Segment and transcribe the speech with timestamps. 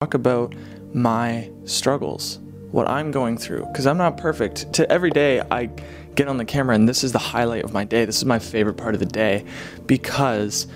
[0.00, 0.54] talk about
[0.94, 2.38] my struggles,
[2.70, 4.72] what I'm going through, because I'm not perfect.
[4.72, 5.66] To every day, I
[6.14, 8.06] get on the camera, and this is the highlight of my day.
[8.06, 9.44] This is my favorite part of the day
[9.84, 10.68] because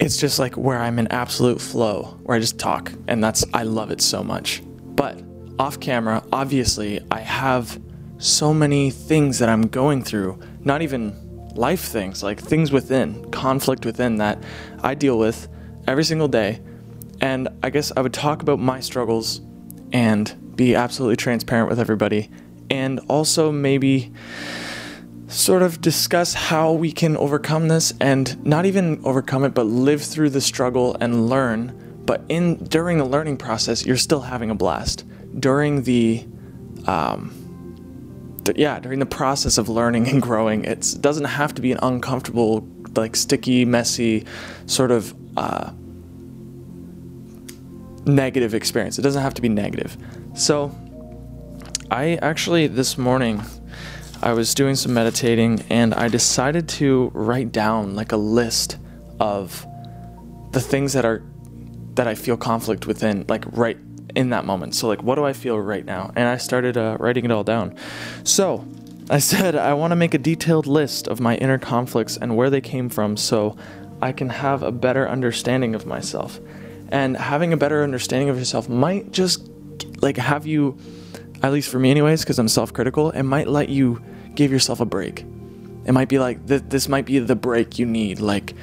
[0.00, 3.62] it's just like where I'm in absolute flow, where I just talk, and that's I
[3.62, 4.64] love it so much.
[4.66, 5.22] But
[5.60, 7.80] off camera, obviously, I have
[8.18, 11.14] so many things that I'm going through, not even
[11.54, 14.42] life things, like things within, conflict within that
[14.82, 15.46] I deal with
[15.86, 16.58] every single day.
[17.20, 19.40] And I guess I would talk about my struggles
[19.92, 22.30] and be absolutely transparent with everybody,
[22.70, 24.12] and also maybe
[25.28, 30.02] sort of discuss how we can overcome this and not even overcome it but live
[30.02, 31.80] through the struggle and learn.
[32.04, 35.04] But in during the learning process you're still having a blast.
[35.38, 36.26] During the
[36.86, 37.40] um
[38.54, 42.68] yeah during the process of learning and growing it doesn't have to be an uncomfortable
[42.94, 44.26] like sticky messy
[44.66, 45.72] sort of uh
[48.06, 49.96] negative experience it doesn't have to be negative
[50.34, 50.74] so
[51.90, 53.42] i actually this morning
[54.24, 58.78] I was doing some meditating and I decided to write down like a list
[59.20, 59.66] of
[60.52, 61.22] the things that are
[61.96, 63.76] that I feel conflict within like right
[64.16, 64.74] in that moment.
[64.74, 66.10] So like what do I feel right now?
[66.16, 67.76] And I started uh, writing it all down.
[68.22, 68.66] So
[69.10, 72.48] I said I want to make a detailed list of my inner conflicts and where
[72.48, 73.58] they came from so
[74.00, 76.40] I can have a better understanding of myself.
[76.88, 79.50] And having a better understanding of yourself might just
[80.00, 80.78] like have you
[81.42, 84.02] at least for me anyways because i'm self-critical it might let you
[84.34, 85.24] give yourself a break.
[85.86, 88.54] It might be like th- this might be the break you need like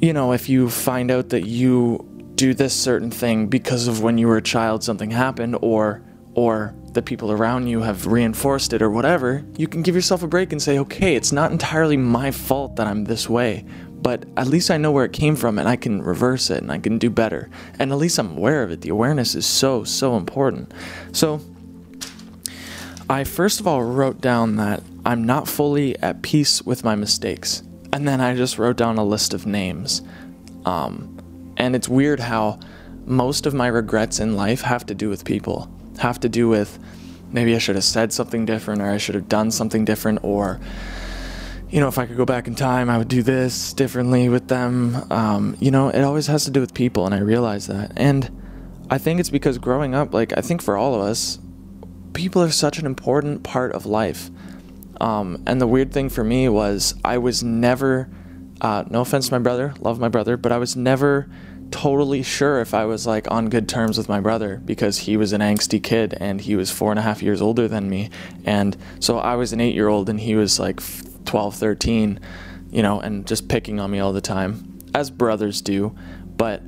[0.00, 4.18] you know if you find out that you do this certain thing because of when
[4.18, 6.02] you were a child something happened or
[6.34, 10.26] or the people around you have reinforced it or whatever you can give yourself a
[10.26, 13.64] break and say okay it's not entirely my fault that i'm this way
[14.02, 16.70] but at least I know where it came from and I can reverse it and
[16.70, 17.48] I can do better.
[17.78, 18.82] And at least I'm aware of it.
[18.82, 20.72] The awareness is so, so important.
[21.12, 21.40] So,
[23.08, 27.62] I first of all wrote down that I'm not fully at peace with my mistakes.
[27.92, 30.02] And then I just wrote down a list of names.
[30.64, 31.16] Um,
[31.56, 32.58] and it's weird how
[33.06, 36.78] most of my regrets in life have to do with people, have to do with
[37.30, 40.60] maybe I should have said something different or I should have done something different or
[41.76, 44.48] you know, if I could go back in time, I would do this differently with
[44.48, 44.96] them.
[45.12, 47.92] Um, you know, it always has to do with people, and I realize that.
[47.96, 48.30] And
[48.88, 51.38] I think it's because growing up, like, I think for all of us,
[52.14, 54.30] people are such an important part of life.
[55.02, 58.08] Um, and the weird thing for me was I was never,
[58.62, 61.28] uh, no offense to my brother, love my brother, but I was never
[61.70, 65.34] totally sure if I was like on good terms with my brother because he was
[65.34, 68.08] an angsty kid and he was four and a half years older than me.
[68.46, 70.80] And so I was an eight year old and he was like
[71.26, 72.20] 12, 13,
[72.70, 75.94] you know, and just picking on me all the time, as brothers do.
[76.36, 76.62] But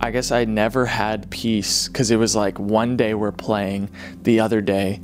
[0.00, 3.90] I guess I never had peace because it was like one day we're playing,
[4.22, 5.02] the other day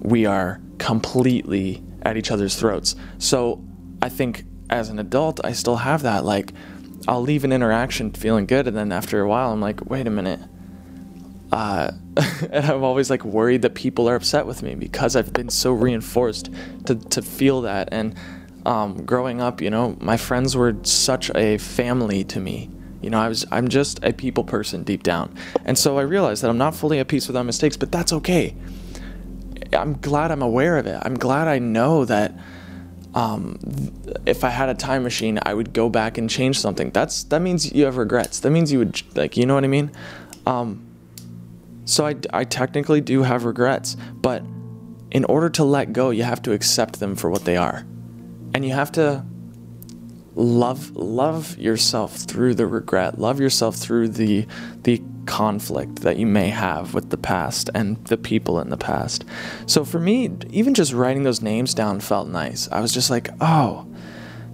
[0.00, 2.94] we are completely at each other's throats.
[3.18, 3.64] So
[4.02, 6.24] I think as an adult, I still have that.
[6.24, 6.52] Like,
[7.08, 10.10] I'll leave an interaction feeling good, and then after a while, I'm like, wait a
[10.10, 10.40] minute.
[11.52, 11.92] Uh,
[12.50, 15.72] and I'm always like worried that people are upset with me because I've been so
[15.72, 16.50] reinforced
[16.86, 17.88] to, to feel that.
[17.92, 18.14] And
[18.64, 22.70] um, growing up, you know, my friends were such a family to me.
[23.02, 25.34] You know, I was I'm just a people person deep down.
[25.64, 28.12] And so I realized that I'm not fully at peace with my mistakes, but that's
[28.12, 28.56] okay.
[29.72, 31.00] I'm glad I'm aware of it.
[31.02, 32.32] I'm glad I know that
[33.14, 33.58] um,
[34.26, 36.90] if I had a time machine, I would go back and change something.
[36.90, 38.40] That's that means you have regrets.
[38.40, 39.90] That means you would like, you know what I mean?
[40.46, 40.85] Um,
[41.86, 44.44] so I, I technically do have regrets, but
[45.10, 47.86] in order to let go, you have to accept them for what they are.
[48.52, 49.24] And you have to
[50.34, 54.46] love love yourself through the regret, love yourself through the
[54.82, 59.24] the conflict that you may have with the past and the people in the past.
[59.66, 62.68] So for me, even just writing those names down felt nice.
[62.70, 63.86] I was just like, "Oh,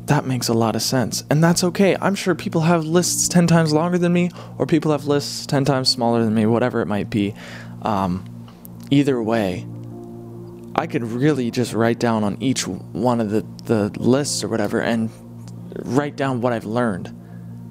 [0.06, 1.22] that makes a lot of sense.
[1.30, 1.96] And that's okay.
[2.00, 5.64] I'm sure people have lists 10 times longer than me, or people have lists 10
[5.64, 7.34] times smaller than me, whatever it might be.
[7.82, 8.24] Um,
[8.90, 9.66] either way,
[10.74, 14.80] I could really just write down on each one of the, the lists or whatever
[14.80, 15.10] and
[15.84, 17.16] write down what I've learned.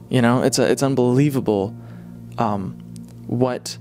[0.09, 1.75] You know, it's a, it's unbelievable
[2.37, 2.77] um,
[3.27, 3.77] what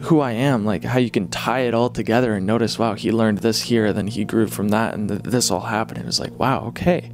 [0.00, 3.10] who I am, like how you can tie it all together and notice, wow, he
[3.10, 5.98] learned this here, then he grew from that, and th- this all happened.
[5.98, 7.10] And it's like, wow, okay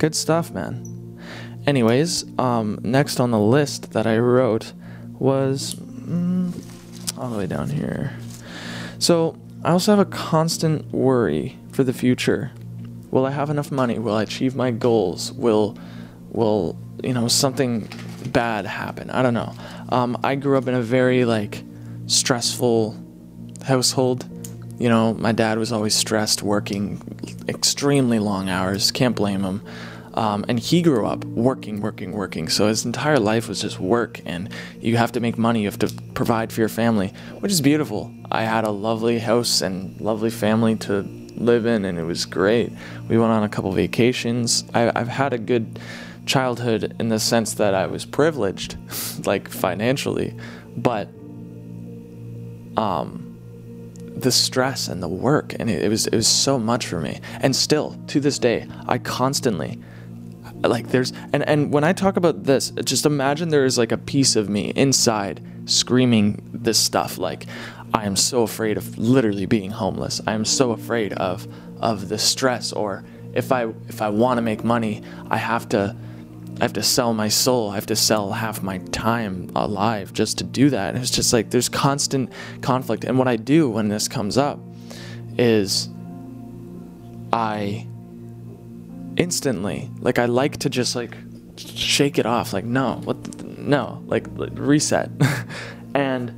[0.00, 1.20] good stuff, man.
[1.66, 4.72] Anyways, um, next on the list that I wrote
[5.18, 8.16] was mm, all the way down here.
[8.98, 12.50] So I also have a constant worry for the future.
[13.10, 13.98] Will I have enough money?
[13.98, 15.32] Will I achieve my goals?
[15.32, 15.76] Will,
[16.30, 17.86] will you know something
[18.32, 19.10] bad happen?
[19.10, 19.52] I don't know.
[19.90, 21.62] Um, I grew up in a very like
[22.06, 22.96] stressful
[23.66, 24.24] household.
[24.78, 27.02] You know, my dad was always stressed, working
[27.48, 28.90] extremely long hours.
[28.90, 29.60] Can't blame him.
[30.20, 32.50] Um, and he grew up working, working, working.
[32.50, 35.78] So his entire life was just work, and you have to make money, you have
[35.78, 38.12] to provide for your family, which is beautiful.
[38.30, 42.70] I had a lovely house and lovely family to live in, and it was great.
[43.08, 44.62] We went on a couple vacations.
[44.74, 45.80] I, I've had a good
[46.26, 48.76] childhood in the sense that I was privileged,
[49.24, 50.36] like financially,
[50.76, 51.08] but
[52.76, 53.38] um,
[54.16, 57.20] the stress and the work and it, it, was it was so much for me
[57.40, 59.80] and still to this day i constantly
[60.62, 63.98] like there's and and when i talk about this just imagine there is like a
[63.98, 67.46] piece of me inside screaming this stuff like
[67.94, 71.46] i am so afraid of literally being homeless i am so afraid of
[71.80, 75.96] of the stress or if i if i want to make money i have to
[76.60, 77.70] I have to sell my soul.
[77.70, 80.94] I have to sell half my time alive just to do that.
[80.94, 82.30] And it's just like there's constant
[82.60, 83.04] conflict.
[83.04, 84.60] And what I do when this comes up
[85.38, 85.88] is
[87.32, 87.86] I
[89.20, 91.14] instantly, like, I like to just like
[91.56, 92.52] shake it off.
[92.52, 95.10] Like, no, what, the, no, like, like reset
[95.94, 96.30] and,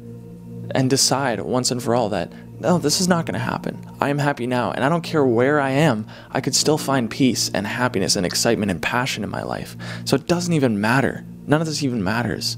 [0.74, 2.32] and decide once and for all that
[2.62, 3.84] no, this is not going to happen.
[4.00, 7.10] I am happy now, and I don't care where I am, I could still find
[7.10, 9.76] peace and happiness and excitement and passion in my life.
[10.04, 11.24] So it doesn't even matter.
[11.48, 12.56] None of this even matters.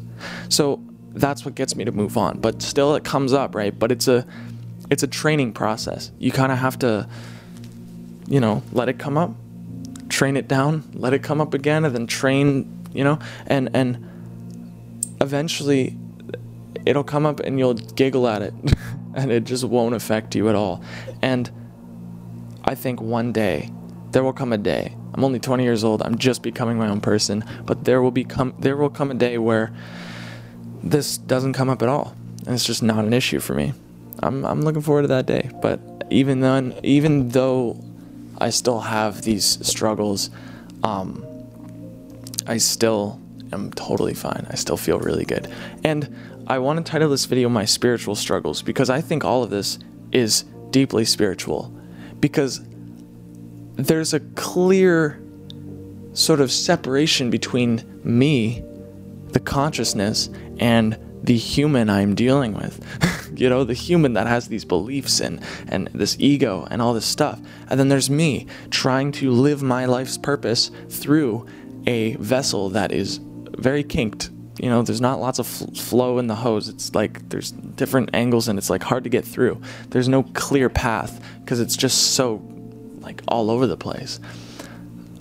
[0.50, 0.82] So
[1.14, 2.38] that's what gets me to move on.
[2.38, 3.76] But still it comes up, right?
[3.76, 4.26] But it's a
[4.90, 6.12] it's a training process.
[6.18, 7.08] You kind of have to
[8.26, 9.34] you know, let it come up,
[10.14, 13.98] train it down, let it come up again and then train, you know, and and
[15.20, 15.96] eventually
[16.86, 18.54] it'll come up and you'll giggle at it.
[19.14, 20.82] and it just won't affect you at all.
[21.22, 21.50] And
[22.64, 23.70] I think one day
[24.10, 24.96] there will come a day.
[25.14, 26.02] I'm only 20 years old.
[26.02, 29.38] I'm just becoming my own person, but there will become there will come a day
[29.38, 29.72] where
[30.82, 32.14] this doesn't come up at all.
[32.46, 33.72] And it's just not an issue for me.
[34.22, 35.50] I'm I'm looking forward to that day.
[35.60, 35.80] But
[36.10, 37.82] even then even though
[38.38, 40.30] I still have these struggles,
[40.82, 41.24] um,
[42.46, 43.20] I still
[43.52, 44.46] am totally fine.
[44.50, 45.50] I still feel really good.
[45.82, 46.14] And
[46.46, 49.78] I want to title this video My Spiritual Struggles because I think all of this
[50.12, 51.74] is deeply spiritual.
[52.20, 52.60] Because
[53.76, 55.22] there's a clear
[56.12, 58.62] sort of separation between me,
[59.28, 60.28] the consciousness,
[60.58, 62.84] and the human I'm dealing with.
[63.36, 67.06] you know, the human that has these beliefs and, and this ego and all this
[67.06, 67.40] stuff.
[67.68, 71.46] And then there's me trying to live my life's purpose through
[71.86, 73.20] a vessel that is
[73.58, 74.30] very kinked.
[74.58, 76.68] You know there's not lots of f- flow in the hose.
[76.68, 79.60] It's like there's different angles and it's like hard to get through.
[79.90, 82.36] There's no clear path because it's just so
[83.00, 84.20] like all over the place.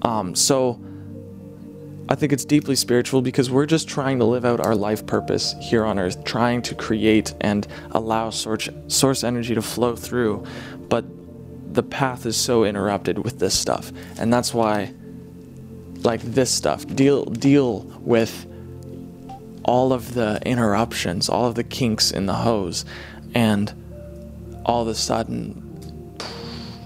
[0.04, 0.80] Um, so
[2.10, 5.56] i think it's deeply spiritual because we're just trying to live out our life purpose
[5.60, 10.44] here on earth trying to create and allow source, source energy to flow through.
[10.90, 11.06] But
[11.74, 13.92] the path is so interrupted with this stuff.
[14.18, 14.94] And that's why
[16.02, 18.46] like this stuff deal deal with
[19.64, 22.84] all of the interruptions, all of the kinks in the hose,
[23.34, 23.74] and
[24.66, 26.18] all of a sudden,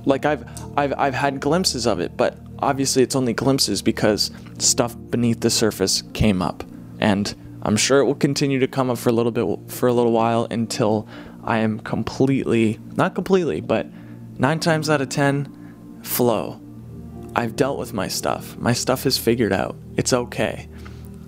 [0.05, 0.45] like I've
[0.77, 5.49] I've I've had glimpses of it, but obviously it's only glimpses because stuff beneath the
[5.49, 6.63] surface came up,
[6.99, 7.33] and
[7.63, 10.11] I'm sure it will continue to come up for a little bit for a little
[10.11, 11.07] while until
[11.43, 13.87] I am completely not completely, but
[14.37, 16.61] nine times out of ten, flow.
[17.35, 18.57] I've dealt with my stuff.
[18.57, 19.75] My stuff is figured out.
[19.95, 20.67] It's okay.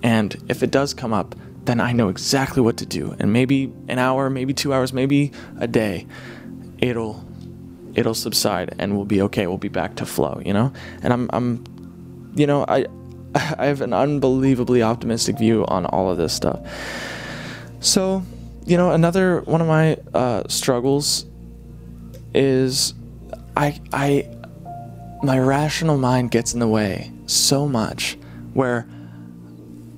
[0.02, 3.14] And if it does come up, then I know exactly what to do.
[3.20, 6.06] And maybe an hour, maybe two hours, maybe a day,
[6.78, 7.24] it'll
[7.94, 9.46] it'll subside and we'll be okay.
[9.46, 10.72] We'll be back to flow, you know?
[11.02, 11.64] And I'm I'm
[12.34, 12.86] you know, I
[13.34, 16.60] I have an unbelievably optimistic view on all of this stuff.
[17.80, 18.22] So,
[18.66, 21.26] you know, another one of my uh, struggles
[22.34, 22.94] is
[23.56, 24.28] I I
[25.22, 28.16] my rational mind gets in the way so much
[28.54, 28.82] where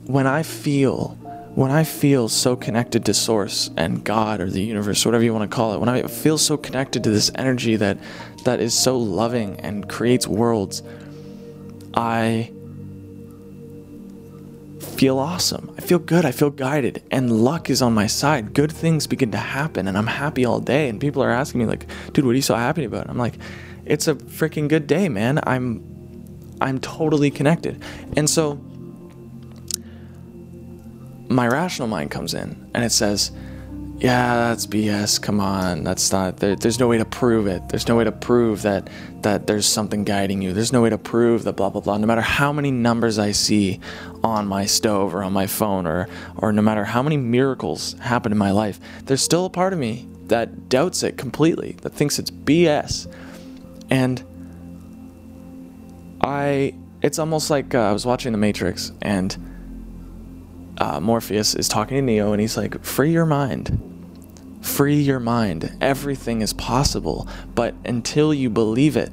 [0.06, 1.18] when I feel
[1.54, 5.50] when I feel so connected to source and God or the universe, whatever you want
[5.50, 7.98] to call it, when I feel so connected to this energy that
[8.44, 10.82] that is so loving and creates worlds,
[11.94, 12.50] I
[14.80, 15.74] feel awesome.
[15.76, 16.24] I feel good.
[16.24, 18.54] I feel guided and luck is on my side.
[18.54, 21.66] Good things begin to happen and I'm happy all day and people are asking me
[21.66, 23.38] like, "Dude, what are you so happy about?" I'm like,
[23.84, 25.38] "It's a freaking good day, man.
[25.42, 25.82] I'm
[26.62, 27.82] I'm totally connected."
[28.16, 28.58] And so
[31.34, 33.32] my rational mind comes in and it says,
[34.02, 35.22] yeah, that's BS.
[35.22, 36.38] Come on, that's not.
[36.38, 37.68] There, there's no way to prove it.
[37.68, 40.52] There's no way to prove that that there's something guiding you.
[40.52, 41.98] There's no way to prove that blah blah blah.
[41.98, 43.78] No matter how many numbers I see
[44.24, 46.08] on my stove or on my phone, or
[46.38, 49.78] or no matter how many miracles happen in my life, there's still a part of
[49.78, 51.76] me that doubts it completely.
[51.82, 53.06] That thinks it's BS,
[53.88, 54.24] and
[56.20, 56.74] I.
[57.02, 59.51] It's almost like uh, I was watching The Matrix and.
[60.78, 63.78] Uh, Morpheus is talking to Neo and he's like, free your mind.
[64.62, 65.76] Free your mind.
[65.80, 69.12] Everything is possible, but until you believe it,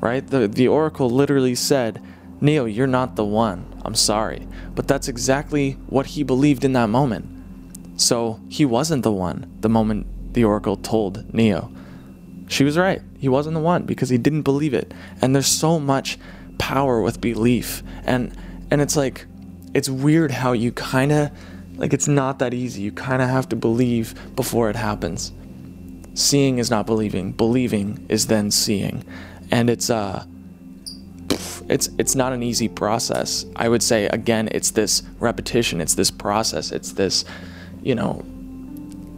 [0.00, 0.26] right?
[0.26, 2.02] The, the oracle literally said,
[2.40, 3.80] Neo, you're not the one.
[3.84, 4.46] I'm sorry.
[4.74, 7.30] But that's exactly what he believed in that moment.
[8.00, 11.72] So he wasn't the one the moment the oracle told Neo.
[12.48, 13.00] She was right.
[13.18, 14.92] He wasn't the one because he didn't believe it.
[15.22, 16.18] And there's so much
[16.58, 17.82] power with belief.
[18.04, 18.36] And
[18.70, 19.26] and it's like
[19.74, 21.30] it's weird how you kind of
[21.76, 22.82] like it's not that easy.
[22.82, 25.32] You kind of have to believe before it happens.
[26.14, 27.32] Seeing is not believing.
[27.32, 29.04] Believing is then seeing.
[29.50, 30.24] And it's uh
[31.68, 33.44] it's it's not an easy process.
[33.56, 37.24] I would say again, it's this repetition, it's this process, it's this,
[37.82, 38.24] you know,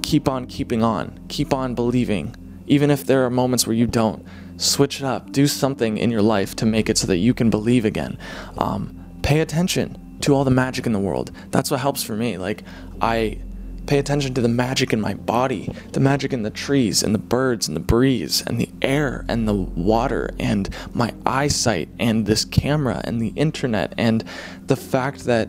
[0.03, 2.35] keep on keeping on, keep on believing.
[2.67, 4.25] Even if there are moments where you don't,
[4.57, 5.31] switch it up.
[5.31, 8.19] Do something in your life to make it so that you can believe again.
[8.59, 11.31] Um, pay attention to all the magic in the world.
[11.53, 12.37] That's what helps for me.
[12.37, 12.65] Like,
[13.01, 13.39] I
[13.87, 17.21] pay attention to the magic in my body, the magic in the trees and the
[17.21, 22.45] birds and the breeze and the air and the water and my eyesight and this
[22.45, 24.25] camera and the internet and
[24.67, 25.49] the fact that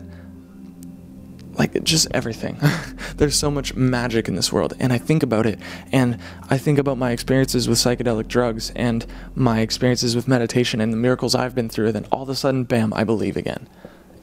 [1.54, 2.56] like just everything.
[3.16, 4.74] There's so much magic in this world.
[4.78, 5.58] And I think about it
[5.90, 6.18] and
[6.48, 9.04] I think about my experiences with psychedelic drugs and
[9.34, 11.86] my experiences with meditation and the miracles I've been through.
[11.86, 13.68] and Then all of a sudden, bam, I believe again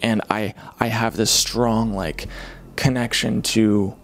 [0.06, 2.28] and I I have this strong like
[2.76, 3.96] connection to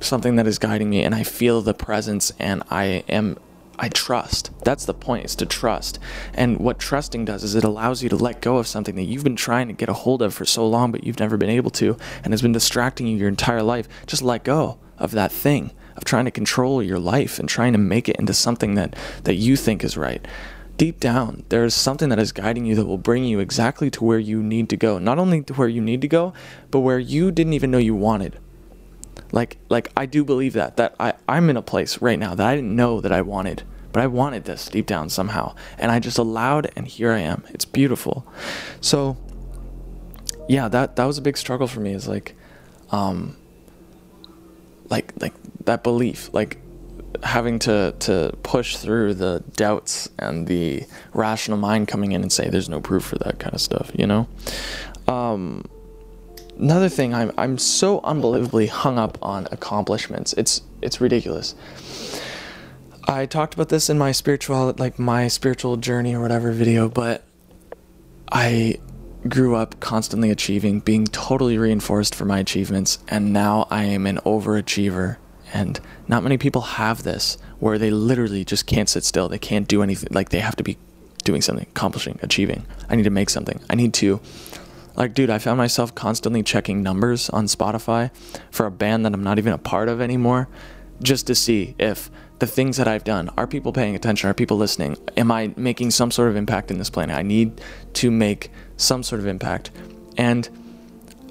[0.00, 3.38] something that is guiding me and I feel the presence and I am
[3.78, 4.50] I trust.
[4.64, 5.98] That's the point, is to trust.
[6.32, 9.22] And what trusting does is it allows you to let go of something that you've
[9.22, 11.70] been trying to get a hold of for so long, but you've never been able
[11.72, 11.94] to,
[12.24, 13.86] and has been distracting you your entire life.
[14.06, 17.78] Just let go of that thing, of trying to control your life and trying to
[17.78, 20.26] make it into something that, that you think is right
[20.76, 24.18] deep down, there's something that is guiding you that will bring you exactly to where
[24.18, 24.98] you need to go.
[24.98, 26.32] Not only to where you need to go,
[26.70, 28.38] but where you didn't even know you wanted.
[29.32, 32.46] Like, like I do believe that that I, I'm in a place right now that
[32.46, 35.98] I didn't know that I wanted, but I wanted this deep down somehow, and I
[35.98, 37.44] just allowed, and here I am.
[37.48, 38.26] It's beautiful.
[38.80, 39.16] So,
[40.48, 41.92] yeah, that that was a big struggle for me.
[41.92, 42.36] Is like,
[42.90, 43.36] um,
[44.88, 46.58] like like that belief, like
[47.22, 52.48] having to to push through the doubts and the rational mind coming in and say
[52.48, 54.28] there's no proof for that kind of stuff you know?
[55.08, 55.64] Um,
[56.58, 60.32] another thing i'm i'm so unbelievably hung up on accomplishments.
[60.34, 61.54] It's it's ridiculous.
[63.08, 67.22] I talked about this in my spiritual like my spiritual journey or whatever video but
[68.32, 68.78] i
[69.28, 74.18] grew up constantly achieving being totally reinforced for my achievements and now i am an
[74.18, 75.16] overachiever
[75.56, 79.26] and not many people have this where they literally just can't sit still.
[79.28, 80.10] They can't do anything.
[80.12, 80.76] Like they have to be
[81.24, 82.66] doing something, accomplishing, achieving.
[82.90, 83.58] I need to make something.
[83.70, 84.20] I need to,
[84.96, 88.10] like, dude, I found myself constantly checking numbers on Spotify
[88.50, 90.46] for a band that I'm not even a part of anymore
[91.02, 94.28] just to see if the things that I've done are people paying attention?
[94.28, 94.98] Are people listening?
[95.16, 97.16] Am I making some sort of impact in this planet?
[97.16, 97.62] I need
[97.94, 99.70] to make some sort of impact.
[100.18, 100.48] And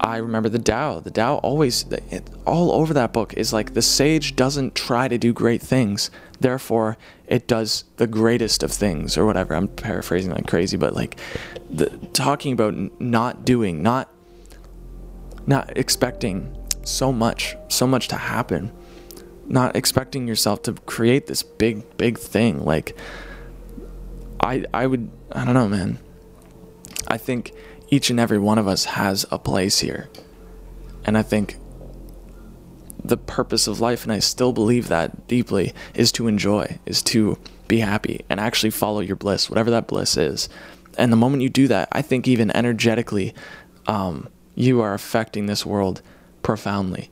[0.00, 1.00] I remember the Tao.
[1.00, 5.18] The Tao always, it, all over that book is like the sage doesn't try to
[5.18, 6.10] do great things,
[6.40, 9.54] therefore it does the greatest of things or whatever.
[9.54, 11.18] I'm paraphrasing like crazy, but like
[11.70, 14.10] the, talking about not doing, not
[15.46, 18.72] not expecting so much, so much to happen,
[19.46, 22.64] not expecting yourself to create this big, big thing.
[22.64, 22.96] Like
[24.40, 25.98] I, I would, I don't know, man.
[27.08, 27.52] I think
[27.88, 30.08] each and every one of us has a place here.
[31.04, 31.56] And I think
[33.02, 37.38] the purpose of life, and I still believe that deeply, is to enjoy, is to
[37.68, 40.48] be happy and actually follow your bliss, whatever that bliss is.
[40.98, 43.34] And the moment you do that, I think even energetically,
[43.86, 46.02] um, you are affecting this world
[46.42, 47.10] profoundly.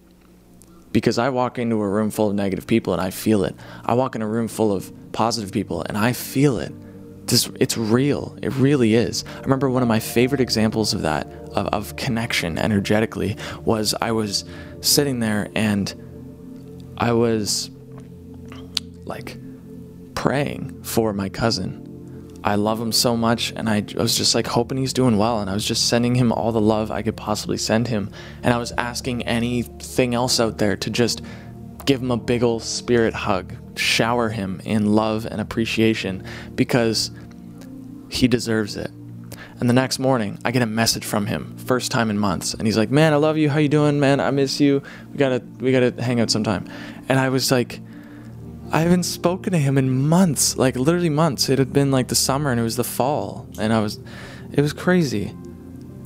[0.90, 3.54] Because I walk into a room full of negative people and I feel it.
[3.84, 6.72] I walk in a room full of positive people and I feel it
[7.26, 8.36] this it's real.
[8.42, 9.24] It really is.
[9.36, 14.12] I remember one of my favorite examples of that of, of connection energetically was i
[14.12, 14.44] was
[14.80, 15.94] sitting there and
[16.98, 17.70] i was
[19.04, 19.36] like
[20.14, 21.80] praying for my cousin.
[22.42, 25.40] I love him so much and I, I was just like hoping he's doing well
[25.40, 28.10] and i was just sending him all the love i could possibly send him.
[28.42, 31.22] And i was asking anything else out there to just
[31.84, 37.10] give him a big ol' spirit hug, shower him in love and appreciation because
[38.08, 38.90] he deserves it.
[39.60, 42.66] And the next morning, I get a message from him, first time in months, and
[42.66, 43.48] he's like, "Man, I love you.
[43.48, 44.20] How you doing, man?
[44.20, 44.82] I miss you.
[45.12, 46.68] We gotta, we gotta hang out sometime."
[47.08, 47.80] And I was like,
[48.72, 51.48] I haven't spoken to him in months, like literally months.
[51.48, 54.00] It had been like the summer, and it was the fall, and I was,
[54.52, 55.32] it was crazy,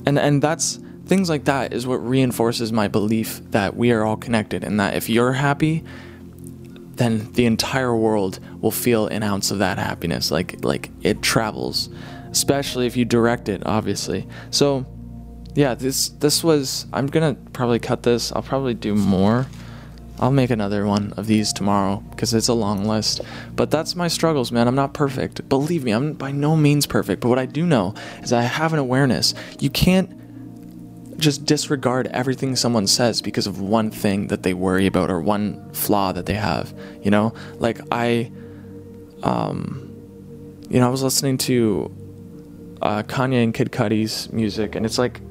[0.05, 4.17] and and that's things like that is what reinforces my belief that we are all
[4.17, 5.83] connected, and that if you're happy,
[6.99, 11.89] then the entire world will feel an ounce of that happiness, like like it travels
[12.31, 14.27] especially if you direct it, obviously.
[14.51, 14.85] So,
[15.55, 16.85] yeah, this this was.
[16.93, 18.31] I'm gonna probably cut this.
[18.31, 19.47] I'll probably do more.
[20.19, 23.21] I'll make another one of these tomorrow because it's a long list.
[23.55, 24.67] But that's my struggles, man.
[24.67, 25.47] I'm not perfect.
[25.47, 27.21] Believe me, I'm by no means perfect.
[27.21, 29.33] But what I do know is I have an awareness.
[29.59, 30.28] You can't
[31.19, 35.71] just disregard everything someone says because of one thing that they worry about or one
[35.73, 36.73] flaw that they have.
[37.03, 38.31] You know, like I,
[39.23, 39.85] um,
[40.69, 41.95] you know, I was listening to
[42.81, 45.21] uh, Kanye and Kid Cudi's music, and it's like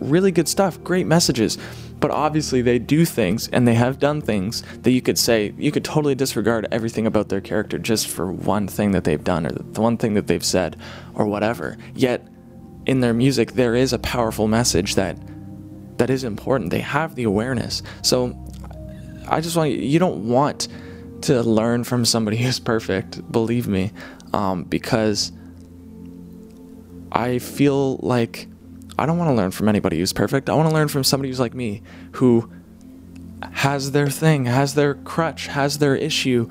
[0.00, 1.58] really good stuff, great messages.
[2.00, 5.72] But obviously, they do things and they have done things that you could say you
[5.72, 9.50] could totally disregard everything about their character just for one thing that they've done or
[9.50, 10.76] the one thing that they've said
[11.14, 11.78] or whatever.
[11.94, 12.26] Yet,
[12.86, 15.16] in their music, there is a powerful message that
[15.98, 16.70] that is important.
[16.70, 17.82] They have the awareness.
[18.02, 18.36] So,
[19.28, 20.68] I just want you, don't want
[21.22, 23.92] to learn from somebody who's perfect, believe me,
[24.32, 25.32] um, because
[27.12, 28.48] I feel like
[28.98, 30.50] I don't want to learn from anybody who's perfect.
[30.50, 32.50] I want to learn from somebody who's like me, who
[33.52, 36.48] has their thing, has their crutch, has their issue,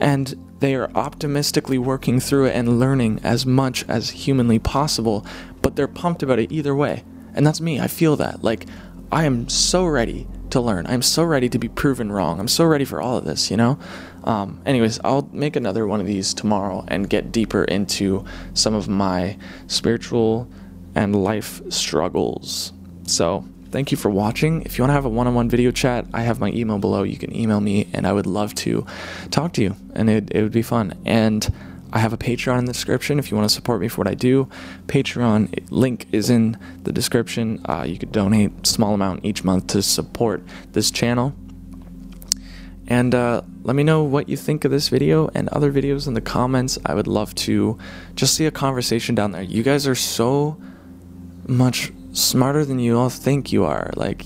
[0.00, 5.24] and they are optimistically working through it and learning as much as humanly possible,
[5.62, 7.04] but they're pumped about it either way.
[7.34, 7.78] And that's me.
[7.80, 8.42] I feel that.
[8.42, 8.66] Like,
[9.12, 10.86] I am so ready to learn.
[10.86, 12.40] I'm so ready to be proven wrong.
[12.40, 13.78] I'm so ready for all of this, you know?
[14.24, 18.24] Um, anyways, I'll make another one of these tomorrow and get deeper into
[18.54, 20.50] some of my spiritual
[20.94, 22.72] and life struggles.
[23.04, 24.62] So, thank you for watching.
[24.62, 26.78] If you want to have a one on one video chat, I have my email
[26.78, 27.02] below.
[27.02, 28.86] You can email me, and I would love to
[29.30, 30.94] talk to you, and it, it would be fun.
[31.04, 31.52] And
[31.92, 34.08] I have a Patreon in the description if you want to support me for what
[34.08, 34.48] I do.
[34.86, 37.60] Patreon link is in the description.
[37.64, 41.34] Uh, you could donate small amount each month to support this channel.
[42.86, 46.14] And uh, let me know what you think of this video and other videos in
[46.14, 46.78] the comments.
[46.86, 47.78] I would love to
[48.14, 49.42] just see a conversation down there.
[49.42, 50.58] You guys are so
[51.46, 53.90] much smarter than you all think you are.
[53.96, 54.24] Like,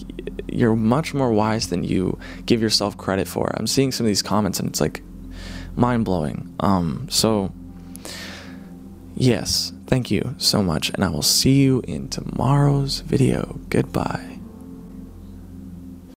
[0.49, 3.53] you're much more wise than you give yourself credit for.
[3.57, 5.03] I'm seeing some of these comments and it's like,
[5.77, 6.55] mind blowing.
[6.61, 7.53] Um, so,
[9.15, 13.59] yes, thank you so much, and I will see you in tomorrow's video.
[13.69, 14.42] Goodbye.